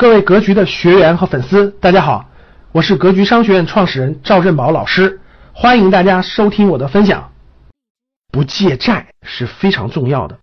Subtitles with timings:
[0.00, 2.30] 各位格局的学员和粉丝，大家好，
[2.72, 5.20] 我是格局商学院创始人赵振宝老师，
[5.52, 7.32] 欢迎大家收听我的分享。
[8.32, 10.38] 不借债是非常重要的。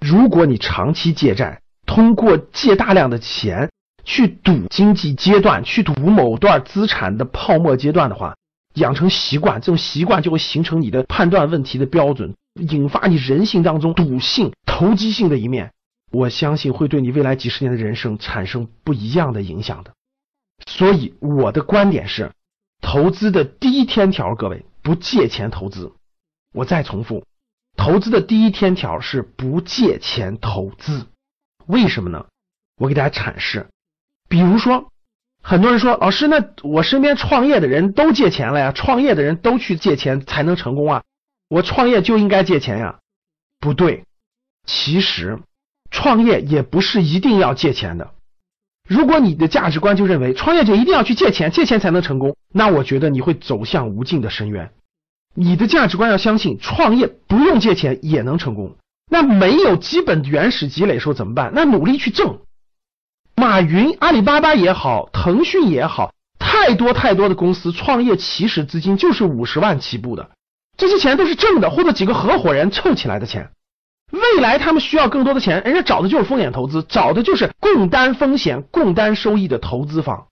[0.00, 3.68] 如果你长期借债，通过借大量的钱
[4.04, 8.36] 去赌经济阶段，去赌某段资产的泡沫阶段的话，
[8.74, 15.72] 养成习惯，这种习惯就会形成你的判断问题的标准，引发你人性当中赌性、投机性的一面。
[16.14, 19.92] 我相信会对你未来几十年的人生产生不一样的影响的。
[20.64, 22.30] 所以我的观点是，
[22.80, 25.92] 投资的第一天条，各位不借钱投资。
[26.52, 27.26] 我再重复，
[27.76, 31.08] 投资的第一天条是不借钱投资。
[31.66, 32.26] 为什么呢？
[32.76, 33.66] 我给大家阐释。
[34.28, 34.92] 比如说，
[35.42, 41.02] 很多人说，老师，那我身边创业的人都借钱了呀，创业的人都去借钱才能成功啊，
[41.48, 43.00] 我创业就应该借钱呀？
[43.58, 44.04] 不对，
[44.64, 45.40] 其实。
[45.94, 48.10] 创业也不是一定要借钱的。
[48.88, 54.72] 如果你的价值观就认为创业者一定要去借钱，借钱才能成功，那我觉得你会走向无尽的深渊。
[55.36, 58.76] 你的价值观要相信创业不用借钱也能成功。
[59.08, 61.52] 那没有基本原始积累时候怎么办？
[61.54, 62.40] 那努力去挣。
[63.36, 70.30] 马云、阿里巴巴也好，腾讯也好，太多太多的公司创业起始资金就是五十万起步的，
[70.76, 73.50] 这些钱都是挣的，或者几个合伙人凑起来的钱。
[74.14, 80.28] 未来他们需要更多的钱，人家找的就是风险投资，找的就是共担风险、共担收益的投资方，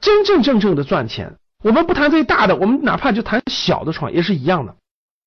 [0.00, 1.36] 真真正正的赚钱。
[1.62, 4.76] 我们不谈最大的，我们哪怕就谈小的创业是一样的。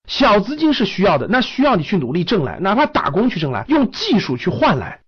[0.08, 5.02] 小资金是需要的，那需要你去努力挣来，哪怕打工去挣来，用技术去换来。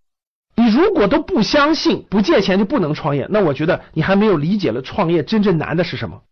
[0.55, 6.23] 你如果都不相信不借钱就不能创业，那我觉得你还没有理解了创业真正难的是什么。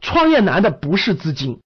[0.00, 1.60] 创业难的不是资金。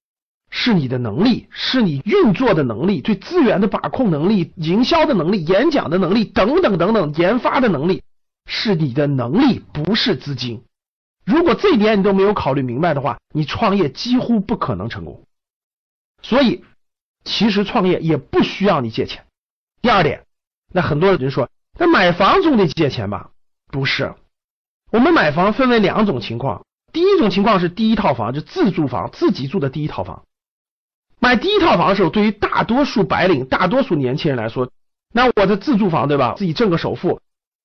[0.56, 8.04] 是你的能力，是你运作的能力，对资源的把控能力、营销的能力、演讲的能力等等等等，研发的能力
[8.46, 10.62] 是你的能力，不是资金。
[11.26, 15.24] 如果这一点你都没有考虑明白的话，你创业几乎不可能成功。
[16.22, 16.64] 所以，
[17.24, 19.26] 其实创业也不需要你借钱。
[19.82, 20.24] 第二点，
[20.72, 23.30] 那很多人就说，那买房总得借钱吧？
[23.72, 24.14] 不是，
[24.92, 30.22] 我们买房分为两种情况，第一种情况是第一套房，就自住房，自己住的第一套房。
[31.24, 34.68] 买第一套房的时候，对于大多数白领、大多数年轻人来说，
[35.10, 36.34] 那我的自住房对吧？
[36.36, 37.18] 自己挣个首付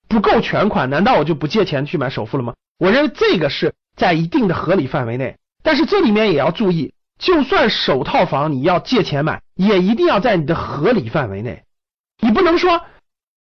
[0.08, 2.54] 不够全款，难道我就不借钱去买首付了吗？
[2.78, 11.64] 我认为这个是在一定的合理范围内，但是这里面也要注意，就算首套房你要借钱买，也一定要在你的合理范围内，
[12.22, 12.80] 你不能说。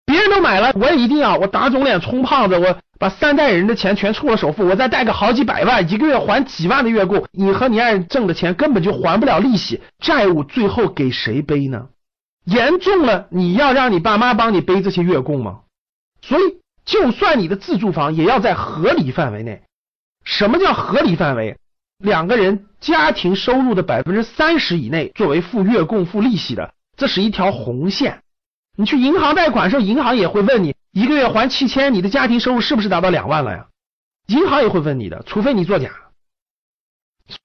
[0.06, 1.38] 别人都买了，我也一定要。
[1.38, 11.88] 我打肿脸充胖子，我把三代人的钱全出了首付，我再贷个好几百万，一个月还几万的月供，你和你爱人挣的钱根本就还不了利息，债务最后给谁背呢？
[12.46, 15.60] 严重了，你要让你爸妈帮你背这些月供吗？
[16.22, 19.62] 所以，就算你的自住房，也要在合理范围内。
[20.26, 21.58] 什么叫合理范围？
[22.00, 28.23] 两个人家庭收入的百分之三十以内作为付月供、付利息的，这是一条红线。
[28.76, 33.68] 你去银行贷款时候，银行也会问你一个月还七千，你的家庭收入是不是达到两万了呀？
[34.28, 35.92] 银行也会问你的，除非你作假。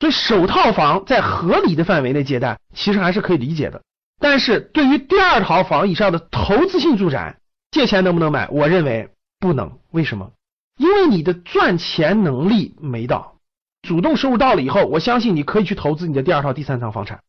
[0.00, 3.82] 所以首套房在合理的范围内借贷，其实还是可以理解的。
[4.18, 7.38] 但是对于第二套房以上的投资性住宅，
[7.70, 8.48] 借钱能不能买？
[8.48, 9.78] 我认为不能。
[9.90, 10.32] 为什么？
[10.78, 13.36] 因为你的赚钱能力没到，
[13.82, 17.20] 主动收入到了以后，我相信你可以去投资你的第二套、第三套房产。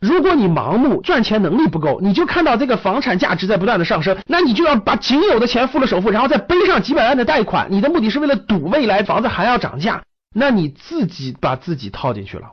[0.00, 10.02] 如果你盲目赚钱能力不够，你就看到这个房产价值在不断的上升，那你就要把仅有的钱付了首付，然后再背上几百万的贷款，你的目的是为了赌未来房子还要涨价，
[10.34, 12.52] 那你自己把自己套进去了，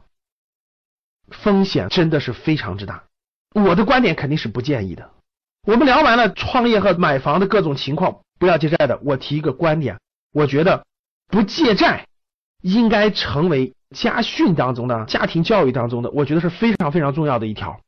[1.30, 3.04] 风险真的是非常之大。
[3.56, 5.10] 我的观点肯定是不建议的。
[5.66, 10.00] 我们聊完了创业和买房的各种情况，不要借债的，我提一个观点，
[10.34, 10.86] 我觉得
[11.30, 12.08] 不借债
[12.62, 13.74] 应该成为。
[13.96, 17.80] 家训当中的家庭教育当中的，我觉得是非常非常重要的一条，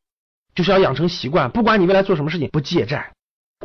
[0.56, 3.12] 就是要养成习惯，不管你未来做什么事情，不借债。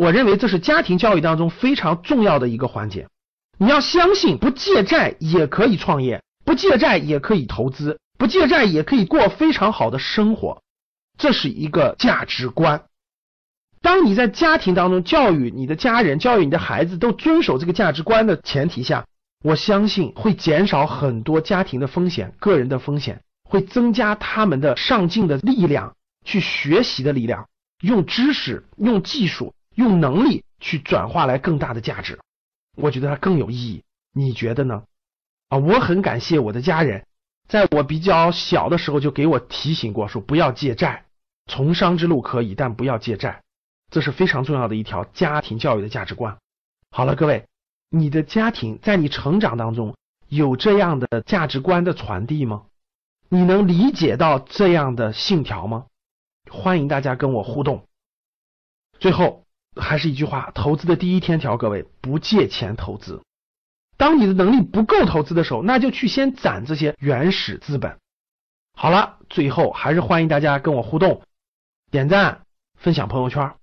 [0.01, 3.07] 我认为这是家庭教育当中非常重要的一个环节。
[3.59, 10.61] 你要相信，不借债也可以创业，不借债也可以投资，不借债也可以过非常好的生活，
[11.17, 12.83] 这是一个价值观。
[13.81, 19.05] 当你在家庭当中教育你的家人、教育你的孩子都遵守这个价值观的前提下。
[19.45, 25.95] 我相信会减少很多家庭的风险，个人的风险会增加他们的上进的力量，
[26.25, 27.47] 去学习的力量，
[27.83, 32.19] 用知识、用技术、用能力去转化来更大的价值。
[32.75, 33.83] 我觉得它更有意义，
[34.15, 34.83] 你觉得呢？
[35.51, 37.05] 啊，我很感谢我的家人，
[37.47, 41.05] 在我比较小的时候就给我提醒过，说不要借债，
[41.45, 43.43] 从商之路可以，但不要借债，
[43.91, 46.39] 这是非常重要的一条家庭教育的价值观。
[46.91, 47.45] 好了，各位。
[47.95, 49.95] 你的家庭在你成长当中
[50.29, 52.65] 有这样的价值观的传递吗？
[53.29, 55.87] 你能理解到这样的信条吗？
[56.51, 57.87] 欢迎大家跟我互动。
[58.99, 59.45] 最后
[59.77, 63.23] 还是一句话，投资的第一天条，各位不借钱投资。
[63.97, 67.97] 当你的能力不够投资的时候，那就去先攒这些原始资本。
[68.77, 71.23] 好了，最后还是欢迎大家跟我互动，
[71.93, 72.45] 点赞、
[72.77, 73.55] 分享朋友圈，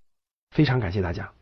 [0.51, 1.33] 非常感谢大家。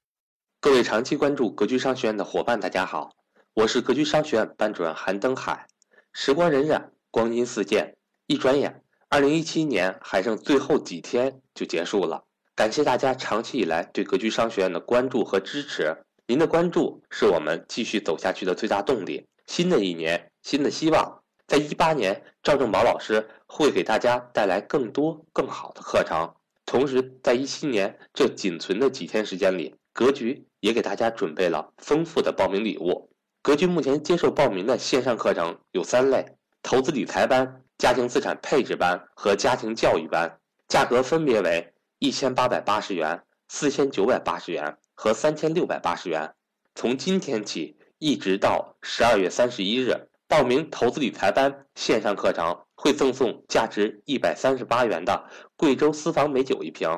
[0.61, 3.15] 各位长期关注格局商学院的伙伴，大家好，
[3.53, 5.65] 我是格局商学院班主任韩登海。
[6.11, 7.95] 时光荏苒，光阴似箭，
[8.27, 12.25] 一转眼，二零一七年还剩最后几天就结束了。
[12.55, 15.95] 感谢大家长期以来对格局商学院的关注和支持，
[16.27, 19.25] 您的关注是我们继续走下去的最大动力。
[19.47, 26.29] 新的一年，新的希望，在一八年，赵正宝老师会给大家带来更多更好的课程。
[26.65, 33.09] 同时，在一七年这仅存的几天时间里，格局也给大家准备了丰富的报名礼物。
[33.41, 36.25] 格局目前接受报名的线上课程有三类：
[36.61, 46.33] 投资理财班、家庭资产配置班和家庭教育班，价格分别为一千八百八十元、四千九百八十元和三千六百八十元。
[46.75, 56.89] 从今天起一直到十二月三十一日，报名投资理财班线上课程会赠送价值一百三十八元的贵州私房美酒一瓶。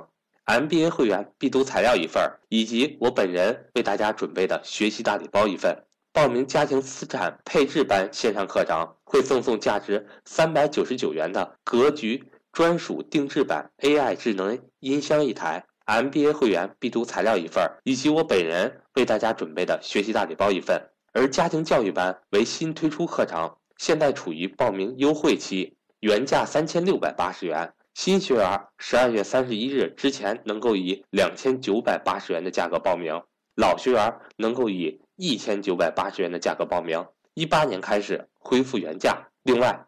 [0.45, 5.85] MBA 会员必读材料一份，以及我本人为大家准备的学习大礼包一份。
[6.13, 12.21] 报名家庭资产配置班线上课程会赠送价值三百九十九元的格局
[12.51, 15.63] 专属定制版 AI 智能音箱一台。
[15.85, 20.81] MBA 会员必读材料一份，以及我本人为大家准备的学习大礼包一份。
[21.13, 27.73] 而家庭教育班为新推出课程，现在处于报名优惠期，原价三千六百八十元。
[27.93, 33.21] 新学员十二月三十一日之前能够以两千九百八十元的价格报名，
[33.55, 37.05] 老学员能够以一千九百八十元的价格报名。
[37.33, 39.29] 一八年开始恢复原价。
[39.43, 39.85] 另外，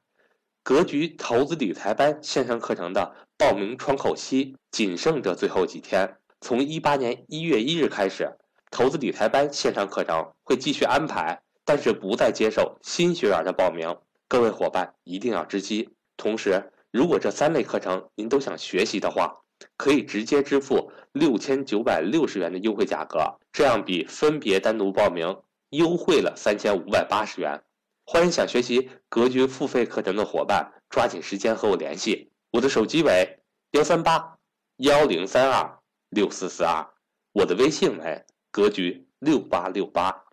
[0.63, 8.38] 格局投资理财班线上课程的报名窗口期仅剩这最后几天，从一八年一月一日开始，
[8.69, 13.97] 投资理财班线上课程会继续安排，但是不再接受新学员的报名。
[14.27, 15.89] 各位伙伴一定要知悉。
[16.15, 19.40] 同时，如果这三类课程您都想学习的话，
[19.78, 27.63] 可以直接支付六千九百六十元的优惠价格，这样比分别单独报名优惠了三千五百八十元。
[28.06, 33.39] 欢迎想学习格局付费课程的伙伴抓紧时间和我联系，我的手机为
[33.72, 34.38] 幺三八
[34.78, 35.80] 幺零三二
[36.10, 36.88] 六四四二，
[37.31, 40.24] 我的微信为格局六八六八。